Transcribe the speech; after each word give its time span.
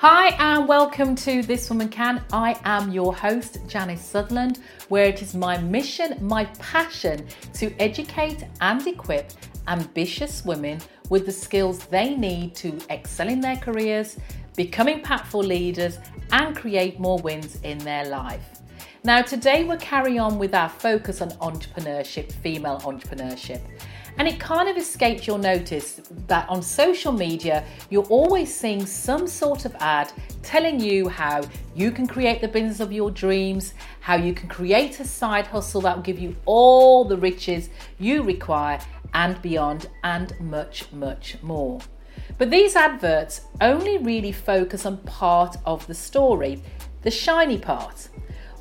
Hi, 0.00 0.28
and 0.38 0.68
welcome 0.68 1.16
to 1.16 1.42
This 1.42 1.68
Woman 1.68 1.88
Can. 1.88 2.22
I 2.32 2.56
am 2.62 2.92
your 2.92 3.12
host, 3.12 3.58
Janice 3.66 4.00
Sutherland, 4.00 4.60
where 4.86 5.06
it 5.06 5.22
is 5.22 5.34
my 5.34 5.58
mission, 5.58 6.16
my 6.20 6.44
passion 6.60 7.26
to 7.54 7.74
educate 7.80 8.44
and 8.60 8.86
equip 8.86 9.32
ambitious 9.66 10.44
women 10.44 10.78
with 11.10 11.26
the 11.26 11.32
skills 11.32 11.80
they 11.86 12.14
need 12.14 12.54
to 12.54 12.78
excel 12.90 13.28
in 13.28 13.40
their 13.40 13.56
careers, 13.56 14.16
become 14.54 14.86
impactful 14.86 15.44
leaders, 15.44 15.98
and 16.30 16.54
create 16.54 17.00
more 17.00 17.18
wins 17.18 17.58
in 17.64 17.78
their 17.78 18.04
life. 18.04 18.60
Now, 19.02 19.22
today 19.22 19.64
we'll 19.64 19.78
carry 19.78 20.16
on 20.16 20.38
with 20.38 20.54
our 20.54 20.68
focus 20.68 21.20
on 21.20 21.30
entrepreneurship, 21.30 22.30
female 22.30 22.78
entrepreneurship. 22.84 23.62
And 24.18 24.26
it 24.26 24.40
kind 24.40 24.68
of 24.68 24.76
escaped 24.76 25.28
your 25.28 25.38
notice 25.38 26.00
that 26.26 26.48
on 26.48 26.60
social 26.60 27.12
media, 27.12 27.64
you're 27.88 28.04
always 28.06 28.52
seeing 28.52 28.84
some 28.84 29.28
sort 29.28 29.64
of 29.64 29.76
ad 29.78 30.12
telling 30.42 30.80
you 30.80 31.08
how 31.08 31.42
you 31.76 31.92
can 31.92 32.06
create 32.06 32.40
the 32.40 32.48
business 32.48 32.80
of 32.80 32.92
your 32.92 33.12
dreams, 33.12 33.74
how 34.00 34.16
you 34.16 34.34
can 34.34 34.48
create 34.48 34.98
a 34.98 35.04
side 35.04 35.46
hustle 35.46 35.80
that 35.82 35.94
will 35.94 36.02
give 36.02 36.18
you 36.18 36.34
all 36.46 37.04
the 37.04 37.16
riches 37.16 37.70
you 38.00 38.24
require 38.24 38.80
and 39.14 39.40
beyond, 39.40 39.88
and 40.02 40.38
much, 40.40 40.90
much 40.92 41.40
more. 41.42 41.80
But 42.36 42.50
these 42.50 42.76
adverts 42.76 43.42
only 43.60 43.98
really 43.98 44.32
focus 44.32 44.84
on 44.84 44.98
part 44.98 45.56
of 45.64 45.86
the 45.86 45.94
story, 45.94 46.62
the 47.02 47.10
shiny 47.10 47.58
part. 47.58 48.08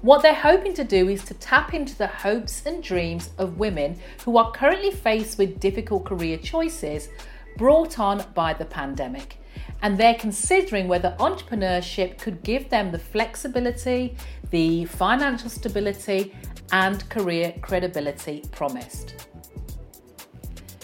What 0.02 0.22
they're 0.22 0.34
hoping 0.36 0.76
to 0.76 0.84
do 0.84 1.10
is 1.10 1.24
to 1.26 1.34
tap 1.34 1.74
into 1.74 1.98
the 1.98 2.06
hopes 2.06 2.66
and 2.68 2.84
dreams 2.84 3.32
of 3.40 3.58
women 3.58 4.00
who 4.24 4.38
are 4.38 4.52
currently 4.52 4.92
faced 4.92 5.40
with 5.40 5.60
difficult 5.60 6.06
career 6.06 6.38
choices 6.38 7.10
brought 7.58 7.98
on 7.98 8.24
by 8.36 8.54
the 8.54 8.66
pandemic. 8.66 9.38
And 9.82 9.98
they're 9.98 10.16
considering 10.16 10.88
whether 10.88 11.16
entrepreneurship 11.20 12.20
could 12.20 12.44
give 12.44 12.70
them 12.70 12.92
the 12.92 13.00
flexibility, 13.00 14.16
the 14.52 14.86
financial 14.86 15.50
stability, 15.50 16.36
and 16.72 17.08
career 17.10 17.56
credibility 17.62 18.44
promised. 18.52 19.28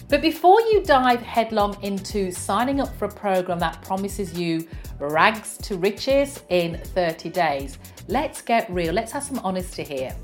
But 0.10 0.22
before 0.22 0.60
you 0.62 0.84
dive 0.84 1.22
headlong 1.22 1.78
into 1.84 2.32
signing 2.32 2.82
up 2.82 2.96
for 2.98 3.06
a 3.06 3.12
program 3.12 3.60
that 3.60 3.82
promises 3.84 4.38
you 4.38 4.68
rags 5.00 5.58
to 5.60 5.78
riches 5.78 6.42
in 6.50 6.78
30 6.78 7.30
days, 7.30 7.78
let's 8.08 8.42
get 8.42 8.70
real. 8.70 8.94
Let's 8.94 9.12
have 9.12 9.24
some 9.24 9.40
honesty 9.40 9.84
here. 9.84 10.16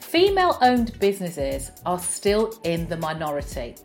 Female 0.00 0.58
owned 0.60 0.98
businesses 0.98 1.70
are 1.86 1.98
still 1.98 2.58
in 2.64 2.88
the 2.88 2.96
minority, 2.96 3.76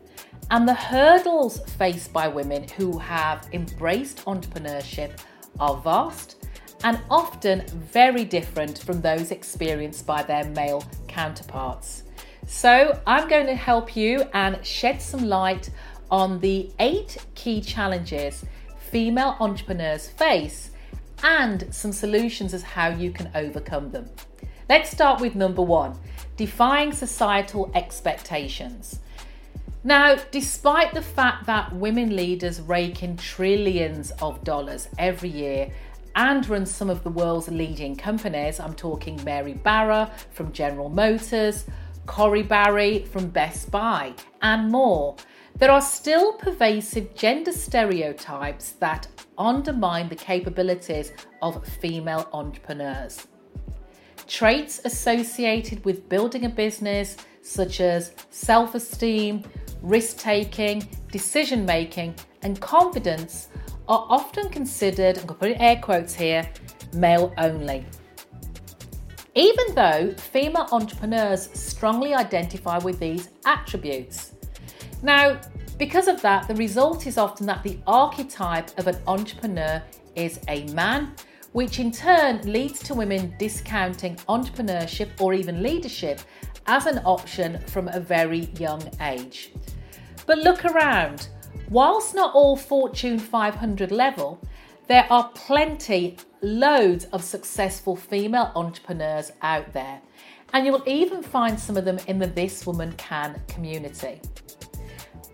and 0.50 0.68
the 0.68 0.74
hurdles 0.74 1.60
faced 1.74 2.12
by 2.12 2.26
women 2.26 2.66
who 2.76 2.98
have 2.98 3.48
embraced 3.52 4.24
entrepreneurship 4.24 5.12
are 5.60 5.76
vast 5.76 6.46
and 6.84 7.00
often 7.10 7.64
very 7.92 8.24
different 8.24 8.78
from 8.78 9.00
those 9.00 9.30
experienced 9.30 10.06
by 10.06 10.22
their 10.22 10.44
male 10.50 10.84
counterparts. 11.08 12.02
So, 12.46 13.00
I'm 13.06 13.28
going 13.28 13.46
to 13.46 13.54
help 13.54 13.96
you 13.96 14.24
and 14.32 14.64
shed 14.64 15.02
some 15.02 15.24
light 15.24 15.70
on 16.10 16.38
the 16.40 16.70
eight 16.78 17.16
key 17.34 17.60
challenges 17.60 18.44
female 18.96 19.36
entrepreneurs 19.40 20.08
face 20.08 20.70
and 21.22 21.66
some 21.70 21.92
solutions 21.92 22.54
as 22.54 22.62
how 22.62 22.88
you 22.88 23.10
can 23.10 23.30
overcome 23.34 23.90
them. 23.90 24.08
Let's 24.70 24.88
start 24.88 25.20
with 25.20 25.34
number 25.34 25.60
one 25.60 25.98
defying 26.38 26.94
societal 26.94 27.70
expectations. 27.74 29.00
Now, 29.84 30.16
despite 30.30 30.94
the 30.94 31.02
fact 31.02 31.44
that 31.44 31.74
women 31.74 32.16
leaders 32.16 32.62
rake 32.62 33.02
in 33.02 33.18
trillions 33.18 34.12
of 34.22 34.42
dollars 34.44 34.88
every 34.98 35.28
year 35.28 35.70
and 36.14 36.48
run 36.48 36.64
some 36.64 36.88
of 36.88 37.04
the 37.04 37.10
world's 37.10 37.48
leading 37.48 37.96
companies, 37.96 38.58
I'm 38.58 38.72
talking 38.72 39.22
Mary 39.24 39.52
Barra 39.52 40.10
from 40.30 40.52
General 40.52 40.88
Motors, 40.88 41.66
Corie 42.06 42.42
Barry 42.42 43.00
from 43.00 43.28
Best 43.28 43.70
Buy, 43.70 44.14
and 44.40 44.72
more. 44.72 45.16
There 45.58 45.70
are 45.70 45.80
still 45.80 46.34
pervasive 46.34 47.14
gender 47.14 47.50
stereotypes 47.50 48.72
that 48.72 49.08
undermine 49.38 50.10
the 50.10 50.14
capabilities 50.14 51.12
of 51.40 51.66
female 51.66 52.28
entrepreneurs. 52.34 53.26
Traits 54.26 54.82
associated 54.84 55.82
with 55.82 56.10
building 56.10 56.44
a 56.44 56.50
business, 56.50 57.16
such 57.40 57.80
as 57.80 58.12
self 58.28 58.74
esteem, 58.74 59.44
risk 59.80 60.18
taking, 60.18 60.86
decision 61.10 61.64
making, 61.64 62.14
and 62.42 62.60
confidence, 62.60 63.48
are 63.88 64.06
often 64.10 64.50
considered, 64.50 65.16
I'm 65.16 65.24
going 65.24 65.38
to 65.38 65.40
put 65.40 65.50
in 65.52 65.60
air 65.62 65.80
quotes 65.80 66.14
here, 66.14 66.46
male 66.92 67.32
only. 67.38 67.86
Even 69.34 69.74
though 69.74 70.12
female 70.18 70.68
entrepreneurs 70.70 71.48
strongly 71.58 72.12
identify 72.12 72.76
with 72.76 72.98
these 72.98 73.30
attributes. 73.46 74.32
Now, 75.06 75.40
because 75.78 76.08
of 76.08 76.20
that, 76.22 76.48
the 76.48 76.56
result 76.56 77.06
is 77.06 77.16
often 77.16 77.46
that 77.46 77.62
the 77.62 77.78
archetype 77.86 78.76
of 78.76 78.88
an 78.88 78.96
entrepreneur 79.06 79.80
is 80.16 80.40
a 80.48 80.64
man, 80.72 81.14
which 81.52 81.78
in 81.78 81.92
turn 81.92 82.40
leads 82.42 82.80
to 82.80 82.94
women 82.94 83.32
discounting 83.38 84.16
entrepreneurship 84.28 85.10
or 85.20 85.32
even 85.32 85.62
leadership 85.62 86.22
as 86.66 86.86
an 86.86 86.98
option 87.04 87.60
from 87.68 87.86
a 87.86 88.00
very 88.00 88.48
young 88.58 88.82
age. 89.00 89.52
But 90.26 90.38
look 90.38 90.64
around. 90.64 91.28
Whilst 91.70 92.16
not 92.16 92.34
all 92.34 92.56
Fortune 92.56 93.20
500 93.20 93.92
level, 93.92 94.40
there 94.88 95.06
are 95.08 95.30
plenty, 95.36 96.16
loads 96.42 97.04
of 97.12 97.22
successful 97.22 97.94
female 97.94 98.50
entrepreneurs 98.56 99.30
out 99.42 99.72
there. 99.72 100.00
And 100.52 100.66
you'll 100.66 100.82
even 100.84 101.22
find 101.22 101.60
some 101.60 101.76
of 101.76 101.84
them 101.84 102.00
in 102.08 102.18
the 102.18 102.26
This 102.26 102.66
Woman 102.66 102.92
Can 102.94 103.40
community. 103.46 104.20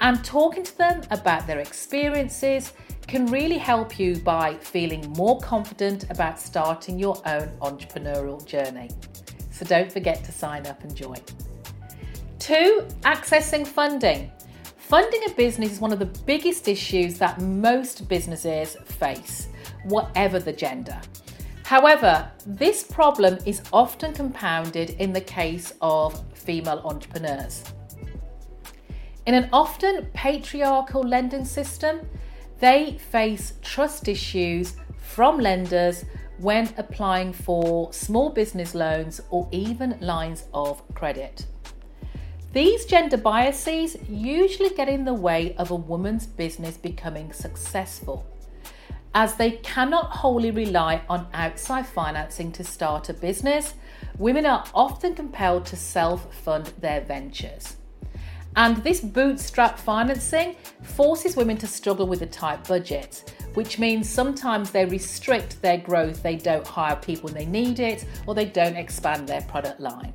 And 0.02 0.24
talking 0.24 0.64
to 0.64 0.78
them 0.78 1.00
about 1.12 1.46
their 1.46 1.60
experiences 1.60 2.72
can 3.06 3.26
really 3.26 3.56
help 3.56 4.00
you 4.00 4.16
by 4.16 4.54
feeling 4.54 5.08
more 5.16 5.38
confident 5.40 6.10
about 6.10 6.40
starting 6.40 6.98
your 6.98 7.16
own 7.24 7.48
entrepreneurial 7.60 8.44
journey. 8.44 8.90
So 9.52 9.64
don't 9.64 9.92
forget 9.92 10.24
to 10.24 10.32
sign 10.32 10.66
up 10.66 10.82
and 10.82 10.92
join. 10.94 11.20
Two, 12.40 12.84
accessing 13.02 13.64
funding. 13.64 14.32
Funding 14.76 15.20
a 15.28 15.30
business 15.34 15.70
is 15.70 15.80
one 15.80 15.92
of 15.92 16.00
the 16.00 16.12
biggest 16.26 16.66
issues 16.66 17.16
that 17.18 17.40
most 17.40 18.08
businesses 18.08 18.76
face, 18.84 19.48
whatever 19.84 20.40
the 20.40 20.52
gender. 20.52 21.00
However, 21.62 22.28
this 22.44 22.82
problem 22.82 23.38
is 23.46 23.62
often 23.72 24.12
compounded 24.12 24.90
in 24.98 25.12
the 25.12 25.20
case 25.20 25.74
of 25.80 26.20
female 26.34 26.82
entrepreneurs. 26.84 27.62
In 29.24 29.34
an 29.34 29.48
often 29.52 30.06
patriarchal 30.12 31.02
lending 31.02 31.44
system, 31.44 32.00
they 32.58 32.98
face 32.98 33.52
trust 33.62 34.08
issues 34.08 34.74
from 34.98 35.38
lenders 35.38 36.04
when 36.38 36.74
applying 36.76 37.32
for 37.32 37.92
small 37.92 38.30
business 38.30 38.74
loans 38.74 39.20
or 39.30 39.48
even 39.52 39.96
lines 40.00 40.48
of 40.52 40.82
credit. 40.94 41.46
These 42.52 42.84
gender 42.86 43.16
biases 43.16 43.96
usually 44.08 44.70
get 44.70 44.88
in 44.88 45.04
the 45.04 45.14
way 45.14 45.54
of 45.56 45.70
a 45.70 45.76
woman's 45.76 46.26
business 46.26 46.76
becoming 46.76 47.32
successful, 47.32 48.26
as 49.14 49.36
they 49.36 49.52
cannot 49.52 50.10
wholly 50.10 50.50
rely 50.50 51.02
on 51.08 51.28
outside 51.32 51.86
financing 51.86 52.50
to 52.52 52.64
start 52.64 53.08
a 53.08 53.14
business. 53.14 53.74
Women 54.18 54.46
are 54.46 54.64
often 54.74 55.14
compelled 55.14 55.64
to 55.66 55.76
self 55.76 56.34
fund 56.34 56.72
their 56.80 57.00
ventures. 57.00 57.76
And 58.56 58.76
this 58.78 59.00
bootstrap 59.00 59.78
financing 59.78 60.56
forces 60.82 61.36
women 61.36 61.56
to 61.58 61.66
struggle 61.66 62.06
with 62.06 62.22
a 62.22 62.26
tight 62.26 62.66
budget, 62.68 63.34
which 63.54 63.78
means 63.78 64.08
sometimes 64.08 64.70
they 64.70 64.84
restrict 64.84 65.60
their 65.62 65.78
growth. 65.78 66.22
They 66.22 66.36
don't 66.36 66.66
hire 66.66 66.96
people 66.96 67.28
when 67.28 67.34
they 67.34 67.46
need 67.46 67.80
it, 67.80 68.04
or 68.26 68.34
they 68.34 68.44
don't 68.44 68.76
expand 68.76 69.26
their 69.26 69.42
product 69.42 69.80
line. 69.80 70.12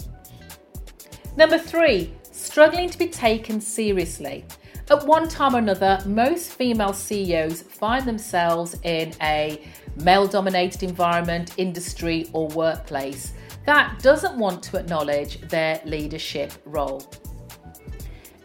Number 1.35 1.57
three, 1.57 2.13
struggling 2.31 2.89
to 2.89 2.97
be 2.97 3.07
taken 3.07 3.59
seriously. 3.59 4.45
At 4.89 5.05
one 5.05 5.27
time 5.27 5.55
or 5.55 5.59
another, 5.59 6.01
most 6.05 6.53
female 6.53 6.93
CEOs 6.93 7.61
find 7.61 8.05
themselves 8.05 8.77
in 8.83 9.13
a 9.21 9.61
male 9.97 10.27
dominated 10.27 10.83
environment, 10.83 11.53
industry, 11.57 12.29
or 12.33 12.47
workplace 12.49 13.33
that 13.67 13.99
doesn't 13.99 14.37
want 14.37 14.63
to 14.63 14.77
acknowledge 14.77 15.41
their 15.41 15.81
leadership 15.83 16.53
role. 16.63 17.05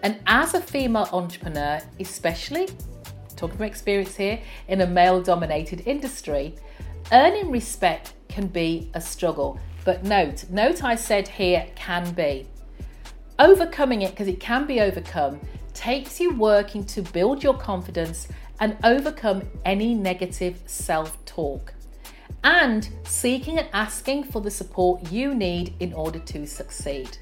And 0.02 0.18
as 0.26 0.54
a 0.54 0.60
female 0.60 1.08
entrepreneur, 1.12 1.80
especially 2.00 2.68
talking 3.36 3.56
from 3.56 3.66
experience 3.66 4.16
here 4.16 4.40
in 4.68 4.80
a 4.80 4.86
male 4.86 5.22
dominated 5.22 5.82
industry, 5.86 6.54
earning 7.12 7.50
respect 7.50 8.14
can 8.28 8.46
be 8.46 8.90
a 8.94 9.00
struggle. 9.00 9.60
But 9.84 10.04
note, 10.04 10.44
note 10.50 10.84
I 10.84 10.94
said 10.96 11.28
here 11.28 11.66
can 11.74 12.12
be. 12.14 12.46
Overcoming 13.38 14.02
it, 14.02 14.10
because 14.10 14.28
it 14.28 14.40
can 14.40 14.66
be 14.66 14.80
overcome, 14.80 15.40
takes 15.74 16.20
you 16.20 16.34
working 16.34 16.84
to 16.84 17.02
build 17.02 17.42
your 17.42 17.54
confidence 17.54 18.28
and 18.60 18.76
overcome 18.84 19.42
any 19.64 19.94
negative 19.94 20.62
self 20.66 21.22
talk. 21.24 21.74
And 22.44 22.88
seeking 23.04 23.58
and 23.58 23.68
asking 23.72 24.24
for 24.24 24.40
the 24.40 24.50
support 24.50 25.10
you 25.12 25.34
need 25.34 25.74
in 25.80 25.92
order 25.92 26.18
to 26.18 26.46
succeed. 26.46 27.16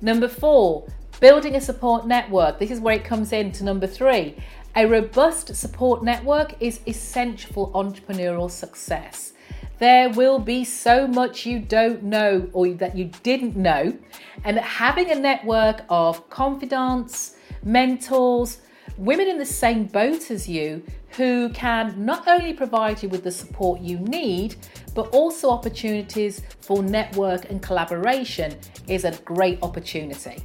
Number 0.00 0.28
four, 0.28 0.86
building 1.20 1.54
a 1.54 1.60
support 1.60 2.06
network. 2.06 2.58
This 2.58 2.70
is 2.70 2.80
where 2.80 2.96
it 2.96 3.04
comes 3.04 3.32
in 3.32 3.52
to 3.52 3.64
number 3.64 3.86
three. 3.86 4.36
A 4.74 4.86
robust 4.86 5.54
support 5.54 6.02
network 6.02 6.54
is 6.60 6.80
essential 6.86 7.52
for 7.52 7.70
entrepreneurial 7.72 8.50
success. 8.50 9.34
There 9.78 10.10
will 10.10 10.38
be 10.38 10.64
so 10.64 11.06
much 11.06 11.46
you 11.46 11.58
don't 11.58 12.02
know 12.02 12.48
or 12.52 12.68
that 12.68 12.96
you 12.96 13.10
didn't 13.22 13.56
know, 13.56 13.96
and 14.44 14.58
having 14.58 15.10
a 15.10 15.14
network 15.14 15.82
of 15.88 16.28
confidants, 16.30 17.36
mentors, 17.62 18.58
women 18.96 19.28
in 19.28 19.38
the 19.38 19.46
same 19.46 19.84
boat 19.84 20.30
as 20.30 20.48
you 20.48 20.82
who 21.16 21.48
can 21.50 22.04
not 22.04 22.28
only 22.28 22.52
provide 22.52 23.02
you 23.02 23.08
with 23.08 23.24
the 23.24 23.32
support 23.32 23.80
you 23.80 23.98
need, 23.98 24.54
but 24.94 25.08
also 25.08 25.50
opportunities 25.50 26.42
for 26.60 26.82
network 26.82 27.50
and 27.50 27.62
collaboration 27.62 28.56
is 28.86 29.04
a 29.04 29.12
great 29.24 29.58
opportunity. 29.62 30.36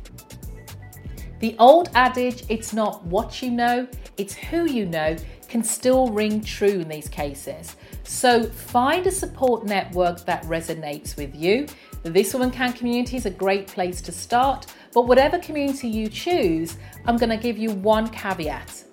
The 1.40 1.56
old 1.60 1.90
adage, 1.96 2.44
it's 2.50 2.74
not 2.74 3.04
what 3.06 3.42
you 3.42 3.52
know, 3.52 3.88
it's 4.18 4.34
who 4.34 4.66
you 4.66 4.86
know, 4.86 5.16
can 5.48 5.64
still 5.64 6.08
ring 6.08 6.42
true 6.42 6.80
in 6.82 6.88
these 6.88 7.10
cases. 7.10 7.76
So 8.04 8.44
find 8.44 9.06
a 9.06 9.12
support 9.12 9.66
network 9.66 10.26
that 10.26 10.44
resonates 10.44 11.18
with 11.18 11.36
you. 11.36 11.68
The 12.04 12.10
This 12.10 12.34
Woman 12.34 12.52
Can 12.52 12.74
community 12.74 13.18
is 13.18 13.26
a 13.26 13.32
great 13.32 13.68
place 13.68 14.02
to 14.02 14.12
start, 14.12 14.68
but 14.94 15.08
whatever 15.08 15.38
community 15.40 15.88
you 15.88 16.08
choose, 16.08 16.78
I'm 17.06 17.18
going 17.18 17.30
to 17.30 17.38
give 17.38 17.58
you 17.58 17.72
one 17.72 18.08
caveat. 18.10 18.84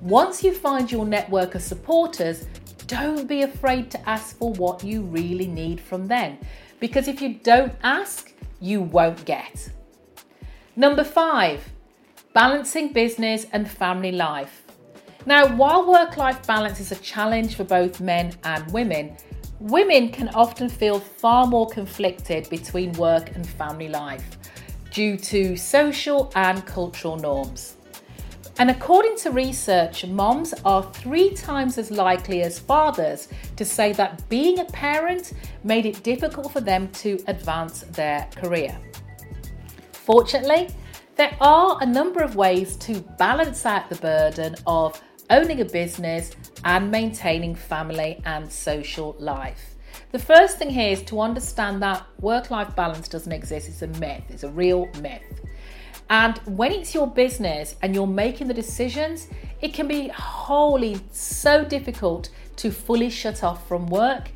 Once 0.00 0.42
you 0.42 0.52
find 0.54 0.90
your 0.90 1.04
network 1.04 1.54
of 1.54 1.62
supporters, 1.62 2.46
don't 2.86 3.26
be 3.26 3.42
afraid 3.42 3.90
to 3.90 4.08
ask 4.08 4.36
for 4.36 4.52
what 4.52 4.84
you 4.84 5.02
really 5.02 5.46
need 5.46 5.80
from 5.80 6.06
them. 6.06 6.38
Because 6.80 7.08
if 7.08 7.22
you 7.22 7.34
don't 7.42 7.72
ask, 7.82 8.32
you 8.60 8.82
won't 8.82 9.24
get. 9.24 9.70
Number 10.76 11.04
five, 11.04 11.72
balancing 12.34 12.92
business 12.92 13.46
and 13.52 13.70
family 13.70 14.10
life. 14.10 14.64
Now, 15.24 15.56
while 15.56 15.88
work 15.88 16.16
life 16.16 16.44
balance 16.46 16.80
is 16.80 16.90
a 16.90 16.96
challenge 16.96 17.54
for 17.54 17.62
both 17.62 18.00
men 18.00 18.34
and 18.42 18.70
women, 18.72 19.16
women 19.60 20.08
can 20.08 20.28
often 20.30 20.68
feel 20.68 20.98
far 20.98 21.46
more 21.46 21.68
conflicted 21.68 22.50
between 22.50 22.92
work 22.94 23.30
and 23.36 23.46
family 23.46 23.88
life 23.88 24.36
due 24.90 25.16
to 25.16 25.56
social 25.56 26.32
and 26.34 26.66
cultural 26.66 27.16
norms. 27.16 27.76
And 28.58 28.68
according 28.68 29.16
to 29.18 29.30
research, 29.30 30.04
moms 30.04 30.54
are 30.64 30.82
three 30.92 31.34
times 31.34 31.78
as 31.78 31.92
likely 31.92 32.42
as 32.42 32.58
fathers 32.58 33.28
to 33.56 33.64
say 33.64 33.92
that 33.92 34.28
being 34.28 34.58
a 34.58 34.64
parent 34.66 35.34
made 35.62 35.86
it 35.86 36.02
difficult 36.02 36.52
for 36.52 36.60
them 36.60 36.88
to 37.02 37.22
advance 37.28 37.82
their 37.92 38.28
career. 38.36 38.76
Fortunately, 39.92 40.68
there 41.16 41.36
are 41.40 41.78
a 41.80 41.86
number 41.86 42.22
of 42.22 42.34
ways 42.34 42.76
to 42.76 43.00
balance 43.18 43.64
out 43.64 43.88
the 43.88 43.96
burden 43.96 44.56
of 44.66 45.00
owning 45.30 45.60
a 45.60 45.64
business 45.64 46.32
and 46.64 46.90
maintaining 46.90 47.54
family 47.54 48.20
and 48.24 48.50
social 48.50 49.14
life. 49.18 49.76
The 50.10 50.18
first 50.18 50.58
thing 50.58 50.70
here 50.70 50.90
is 50.90 51.02
to 51.04 51.20
understand 51.20 51.82
that 51.82 52.04
work 52.20 52.50
life 52.50 52.74
balance 52.74 53.08
doesn't 53.08 53.32
exist, 53.32 53.68
it's 53.68 53.82
a 53.82 53.86
myth, 53.86 54.24
it's 54.28 54.42
a 54.42 54.50
real 54.50 54.88
myth. 55.00 55.40
And 56.10 56.36
when 56.46 56.72
it's 56.72 56.94
your 56.94 57.06
business 57.06 57.76
and 57.82 57.94
you're 57.94 58.06
making 58.06 58.48
the 58.48 58.54
decisions, 58.54 59.28
it 59.60 59.72
can 59.72 59.88
be 59.88 60.08
wholly 60.08 61.00
so 61.12 61.64
difficult 61.64 62.30
to 62.56 62.70
fully 62.70 63.08
shut 63.08 63.42
off 63.42 63.66
from 63.68 63.86
work. 63.86 64.30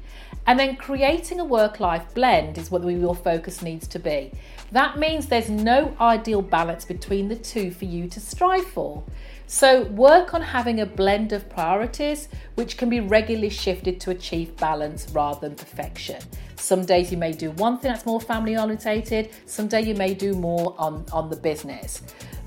And 0.49 0.59
then 0.59 0.77
creating 0.77 1.41
a 1.41 1.45
work 1.45 1.79
life 1.79 2.15
blend 2.15 2.57
is 2.57 2.71
what 2.71 2.83
your 2.83 3.15
focus 3.15 3.61
needs 3.61 3.87
to 3.89 3.99
be. 3.99 4.33
That 4.73 4.99
means 4.99 5.27
there's 5.27 5.51
no 5.51 5.95
ideal 6.01 6.41
balance 6.41 6.87
between 6.87 7.29
the 7.29 7.37
two 7.37 7.71
for 7.71 7.85
you 7.85 8.09
to 8.09 8.19
strive 8.19 8.65
for. 8.65 9.05
So, 9.47 9.83
work 9.85 10.33
on 10.33 10.41
having 10.41 10.81
a 10.81 10.87
blend 10.87 11.35
of 11.35 11.51
priorities 11.51 12.29
which 12.55 12.79
can 12.79 12.89
be 12.89 13.01
regularly 13.01 13.51
shifted 13.51 14.01
to 14.01 14.11
achieve 14.11 14.57
balance 14.57 15.11
rather 15.11 15.41
than 15.41 15.55
perfection. 15.55 16.23
Some 16.57 16.87
days 16.87 17.13
you 17.13 17.19
may 17.19 17.33
do 17.33 17.51
one 17.53 17.79
thing 17.79 17.93
that's 17.93 18.07
more 18.07 18.21
family 18.21 18.57
orientated, 18.57 19.31
some 19.45 19.69
day 19.69 19.83
you 19.83 19.95
may 19.95 20.15
do 20.15 20.33
more 20.33 20.75
on, 20.79 21.05
on 21.13 21.29
the 21.29 21.37
business. 21.37 22.03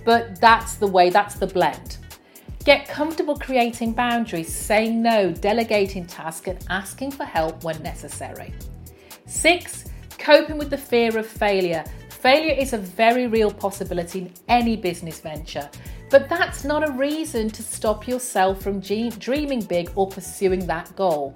But 0.05 0.41
that's 0.41 0.75
the 0.75 0.87
way, 0.87 1.11
that's 1.11 1.35
the 1.35 1.47
blend. 1.47 1.97
Get 2.63 2.87
comfortable 2.87 3.37
creating 3.37 3.93
boundaries, 3.93 4.53
saying 4.53 5.01
no, 5.01 5.31
delegating 5.31 6.05
tasks, 6.05 6.47
and 6.47 6.63
asking 6.69 7.09
for 7.11 7.23
help 7.23 7.63
when 7.63 7.81
necessary. 7.81 8.53
Six, 9.25 9.85
coping 10.19 10.59
with 10.59 10.69
the 10.69 10.77
fear 10.77 11.17
of 11.17 11.25
failure. 11.25 11.83
Failure 12.09 12.53
is 12.53 12.73
a 12.73 12.77
very 12.77 13.25
real 13.25 13.49
possibility 13.51 14.19
in 14.19 14.33
any 14.47 14.75
business 14.75 15.19
venture, 15.19 15.67
but 16.11 16.29
that's 16.29 16.63
not 16.63 16.87
a 16.87 16.91
reason 16.91 17.49
to 17.49 17.63
stop 17.63 18.07
yourself 18.07 18.61
from 18.61 18.79
dreaming 18.79 19.63
big 19.63 19.91
or 19.95 20.07
pursuing 20.07 20.67
that 20.67 20.95
goal. 20.95 21.33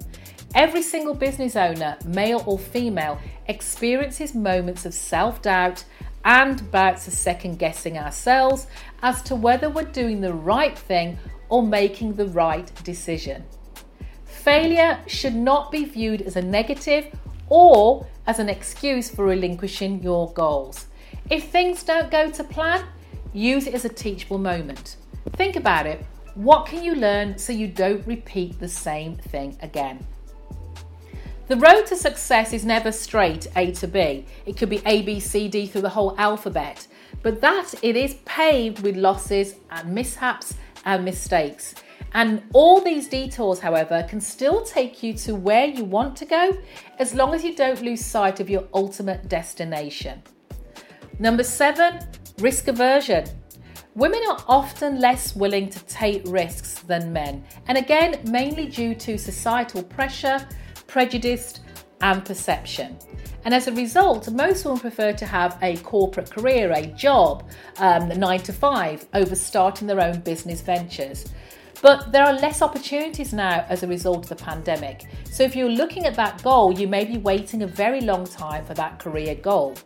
Every 0.54 0.82
single 0.82 1.14
business 1.14 1.56
owner, 1.56 1.96
male 2.06 2.44
or 2.46 2.56
female, 2.56 3.18
experiences 3.48 4.32
moments 4.32 4.86
of 4.86 4.94
self 4.94 5.42
doubt 5.42 5.84
and 6.26 6.68
bouts 6.72 7.06
of 7.06 7.14
second 7.14 7.56
guessing 7.56 7.96
ourselves 7.96 8.66
as 9.00 9.22
to 9.22 9.36
whether 9.36 9.70
we're 9.70 9.84
doing 9.84 10.20
the 10.20 10.34
right 10.34 10.76
thing 10.76 11.16
or 11.48 11.62
making 11.62 12.14
the 12.14 12.26
right 12.26 12.70
decision. 12.82 13.44
Failure 14.24 14.98
should 15.06 15.36
not 15.36 15.70
be 15.70 15.84
viewed 15.84 16.20
as 16.22 16.34
a 16.34 16.42
negative 16.42 17.06
or 17.48 18.06
as 18.26 18.40
an 18.40 18.48
excuse 18.48 19.08
for 19.08 19.24
relinquishing 19.24 20.02
your 20.02 20.32
goals. 20.32 20.86
If 21.30 21.48
things 21.48 21.84
don't 21.84 22.10
go 22.10 22.28
to 22.28 22.44
plan, 22.44 22.84
use 23.32 23.68
it 23.68 23.74
as 23.74 23.84
a 23.84 23.88
teachable 23.88 24.38
moment. 24.38 24.96
Think 25.34 25.54
about 25.54 25.86
it. 25.86 26.04
What 26.34 26.66
can 26.66 26.82
you 26.82 26.96
learn 26.96 27.38
so 27.38 27.52
you 27.52 27.68
don't 27.68 28.04
repeat 28.04 28.58
the 28.58 28.68
same 28.68 29.16
thing 29.16 29.56
again? 29.62 30.04
The 31.48 31.56
road 31.56 31.86
to 31.86 31.96
success 31.96 32.52
is 32.52 32.64
never 32.64 32.90
straight 32.90 33.46
A 33.54 33.70
to 33.72 33.86
B. 33.86 34.26
It 34.46 34.56
could 34.56 34.68
be 34.68 34.82
A, 34.84 35.02
B, 35.02 35.20
C, 35.20 35.46
D 35.46 35.68
through 35.68 35.82
the 35.82 35.88
whole 35.88 36.16
alphabet, 36.18 36.88
but 37.22 37.40
that 37.40 37.72
it 37.82 37.94
is 37.94 38.14
paved 38.24 38.82
with 38.82 38.96
losses 38.96 39.54
and 39.70 39.94
mishaps 39.94 40.54
and 40.84 41.04
mistakes. 41.04 41.76
And 42.14 42.42
all 42.52 42.80
these 42.80 43.06
detours, 43.08 43.60
however, 43.60 44.04
can 44.08 44.20
still 44.20 44.64
take 44.64 45.04
you 45.04 45.14
to 45.18 45.36
where 45.36 45.66
you 45.66 45.84
want 45.84 46.16
to 46.16 46.24
go 46.24 46.50
as 46.98 47.14
long 47.14 47.32
as 47.32 47.44
you 47.44 47.54
don't 47.54 47.80
lose 47.80 48.04
sight 48.04 48.40
of 48.40 48.50
your 48.50 48.64
ultimate 48.74 49.28
destination. 49.28 50.22
Number 51.20 51.44
seven, 51.44 52.00
risk 52.40 52.66
aversion. 52.66 53.24
Women 53.94 54.20
are 54.28 54.44
often 54.48 55.00
less 55.00 55.36
willing 55.36 55.70
to 55.70 55.84
take 55.86 56.22
risks 56.26 56.80
than 56.80 57.12
men, 57.12 57.44
and 57.68 57.78
again, 57.78 58.18
mainly 58.24 58.66
due 58.66 58.96
to 58.96 59.16
societal 59.16 59.84
pressure, 59.84 60.46
prejudice, 60.86 61.60
and 62.00 62.24
perception. 62.24 62.96
And 63.44 63.54
as 63.54 63.68
a 63.68 63.72
result, 63.72 64.30
most 64.30 64.64
women 64.64 64.80
prefer 64.80 65.12
to 65.12 65.24
have 65.24 65.56
a 65.62 65.76
corporate 65.78 66.30
career, 66.30 66.72
a 66.72 66.86
job, 66.86 67.48
um, 67.78 68.08
nine 68.08 68.40
to 68.40 68.52
five, 68.52 69.06
over 69.14 69.34
starting 69.34 69.86
their 69.86 70.00
own 70.00 70.20
business 70.20 70.60
ventures. 70.60 71.26
But 71.80 72.10
there 72.10 72.24
are 72.24 72.32
less 72.32 72.62
opportunities 72.62 73.32
now 73.32 73.64
as 73.68 73.82
a 73.82 73.86
result 73.86 74.24
of 74.24 74.28
the 74.30 74.44
pandemic. 74.44 75.04
So 75.30 75.42
if 75.42 75.54
you're 75.54 75.70
looking 75.70 76.06
at 76.06 76.14
that 76.16 76.42
goal, 76.42 76.72
you 76.72 76.88
may 76.88 77.04
be 77.04 77.18
waiting 77.18 77.62
a 77.62 77.66
very 77.66 78.00
long 78.00 78.26
time 78.26 78.64
for 78.64 78.74
that 78.74 78.98
career 78.98 79.34
goal. 79.34 79.76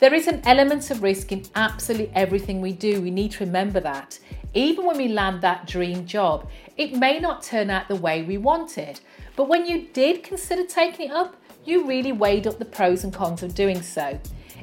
There 0.00 0.14
is 0.14 0.26
an 0.26 0.40
element 0.44 0.90
of 0.90 1.02
risk 1.02 1.32
in 1.32 1.44
absolutely 1.54 2.10
everything 2.14 2.60
we 2.60 2.72
do. 2.72 3.00
We 3.00 3.10
need 3.10 3.32
to 3.32 3.44
remember 3.44 3.80
that. 3.80 4.18
Even 4.54 4.86
when 4.86 4.96
we 4.96 5.08
land 5.08 5.42
that 5.42 5.66
dream 5.66 6.06
job, 6.06 6.48
it 6.76 6.94
may 6.94 7.18
not 7.18 7.42
turn 7.42 7.70
out 7.70 7.88
the 7.88 7.96
way 7.96 8.22
we 8.22 8.38
wanted. 8.38 9.00
But 9.36 9.48
when 9.48 9.66
you 9.66 9.88
did 9.92 10.22
consider 10.22 10.64
taking 10.64 11.10
it 11.10 11.12
up, 11.12 11.36
you 11.64 11.86
really 11.86 12.12
weighed 12.12 12.46
up 12.46 12.58
the 12.58 12.64
pros 12.64 13.02
and 13.04 13.12
cons 13.12 13.42
of 13.42 13.54
doing 13.54 13.82
so. 13.82 14.18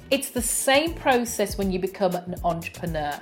It's 0.10 0.30
the 0.30 0.42
same 0.42 0.94
process 0.94 1.58
when 1.58 1.72
you 1.72 1.80
become 1.80 2.16
an 2.16 2.36
entrepreneur. 2.44 3.20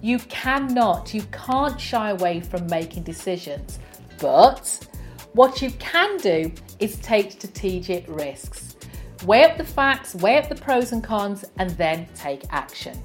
You 0.00 0.20
cannot, 0.20 1.12
you 1.12 1.22
can't 1.32 1.80
shy 1.80 2.10
away 2.10 2.40
from 2.40 2.66
making 2.66 3.02
decisions. 3.02 3.80
But 4.20 4.86
what 5.32 5.60
you 5.60 5.70
can 5.72 6.16
do 6.18 6.52
is 6.78 6.96
take 6.96 7.32
strategic 7.32 8.04
risks. 8.08 8.76
Weigh 9.24 9.44
up 9.44 9.56
the 9.56 9.64
facts, 9.64 10.14
weigh 10.14 10.38
up 10.38 10.48
the 10.48 10.54
pros 10.54 10.92
and 10.92 11.02
cons, 11.02 11.44
and 11.58 11.70
then 11.70 12.06
take 12.14 12.44
action. 12.50 13.00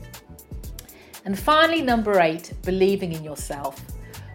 And 1.25 1.37
finally, 1.37 1.81
number 1.81 2.19
eight, 2.19 2.53
believing 2.63 3.13
in 3.13 3.23
yourself. 3.23 3.81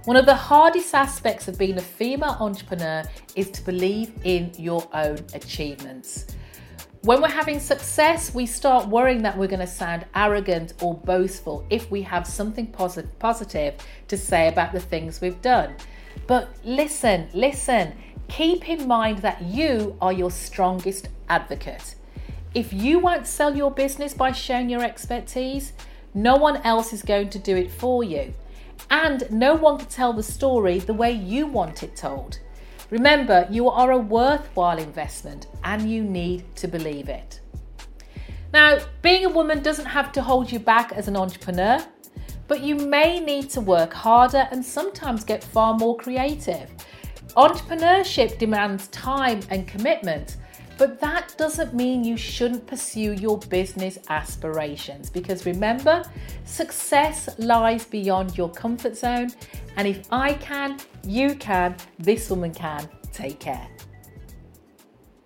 One 0.04 0.16
of 0.16 0.25
the 0.25 0.35
hardest 0.35 0.95
aspects 0.95 1.49
of 1.49 1.59
being 1.59 1.76
a 1.76 1.83
female 1.83 2.37
entrepreneur 2.40 3.02
is 3.37 3.50
to 3.50 3.62
believe 3.62 4.12
in 4.25 4.52
your 4.57 4.88
own 4.95 5.18
achievements. 5.35 6.26
When 7.02 7.21
we're 7.21 7.28
having 7.28 7.61
success, 7.61 8.35
we 8.35 8.47
start 8.47 8.88
worrying 8.88 9.23
that 9.23 9.37
we're 9.37 9.49
going 9.49 9.61
to 9.61 9.66
sound 9.66 10.07
arrogant 10.14 10.73
or 10.83 10.95
boastful 10.95 11.64
if 11.71 11.90
we 11.90 12.02
have 12.02 12.26
something 12.26 12.66
positive 12.66 13.75
to 14.09 14.16
say 14.16 14.49
about 14.49 14.73
the 14.73 14.80
things 14.80 15.21
we've 15.21 15.40
done. 15.42 15.76
But 16.26 16.49
listen, 16.64 17.28
listen, 17.35 17.95
keep 18.28 18.68
in 18.68 18.88
mind 18.88 19.18
that 19.18 19.42
you 19.42 19.97
are 20.00 20.12
your 20.12 20.30
strongest 20.30 21.09
advocate. 21.28 21.95
If 22.54 22.73
you 22.73 22.99
won't 22.99 23.26
sell 23.26 23.54
your 23.54 23.71
business 23.71 24.14
by 24.14 24.33
showing 24.33 24.71
your 24.71 24.83
expertise, 24.83 25.75
no 26.22 26.37
one 26.37 26.56
else 26.58 26.92
is 26.92 27.02
going 27.02 27.30
to 27.30 27.38
do 27.38 27.56
it 27.56 27.70
for 27.70 28.02
you. 28.02 28.34
And 28.90 29.30
no 29.30 29.54
one 29.54 29.78
can 29.78 29.88
tell 29.88 30.12
the 30.12 30.22
story 30.22 30.78
the 30.78 30.94
way 30.94 31.12
you 31.12 31.46
want 31.46 31.82
it 31.82 31.94
told. 31.96 32.40
Remember, 32.90 33.46
you 33.50 33.68
are 33.68 33.92
a 33.92 33.98
worthwhile 33.98 34.78
investment 34.78 35.46
and 35.62 35.90
you 35.90 36.02
need 36.02 36.44
to 36.56 36.66
believe 36.66 37.08
it. 37.08 37.40
Now, 38.52 38.78
being 39.02 39.26
a 39.26 39.28
woman 39.28 39.62
doesn't 39.62 39.87
have 39.87 40.10
to 40.12 40.22
hold 40.22 40.50
you 40.50 40.58
back 40.58 40.92
as 40.92 41.06
an 41.06 41.16
entrepreneur, 41.16 41.84
but 42.46 42.62
you 42.62 42.75
may 42.75 43.20
need 43.20 43.50
to 43.50 43.60
work 43.60 43.92
harder 43.92 44.48
and 44.50 44.64
sometimes 44.64 45.22
get 45.22 45.44
far 45.44 45.75
more 45.75 45.96
creative. 45.96 46.70
Entrepreneurship 47.37 48.38
demands 48.38 48.88
time 48.88 49.40
and 49.50 49.68
commitment, 49.68 50.38
but 50.78 51.00
that 51.00 51.35
doesn't 51.37 51.75
mean 51.75 52.04
you 52.04 52.16
shouldn't 52.16 52.66
pursue 52.66 53.12
your 53.12 53.38
business 53.38 53.99
aspirations 54.08 55.11
because 55.11 55.44
remember, 55.44 56.04
success 56.44 57.28
lies 57.38 57.85
beyond 57.85 58.38
your 58.38 58.49
comfort 58.49 58.97
zone. 58.97 59.30
And 59.76 59.87
if 59.88 60.06
I 60.12 60.35
can, 60.35 60.78
you 61.04 61.35
can, 61.35 61.76
this 61.99 62.30
woman 62.30 62.54
can. 62.54 62.88
Take 63.12 63.40
care. 63.40 63.68